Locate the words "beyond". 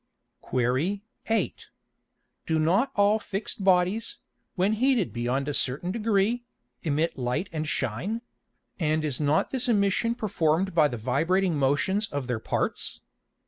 5.13-5.47